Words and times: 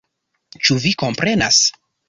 Ĉu 0.69 0.77
vi 0.85 0.95
komprenas?? 1.05 1.63